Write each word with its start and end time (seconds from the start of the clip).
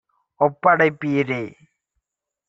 ஒப்படைப்பீரே! 0.39 1.43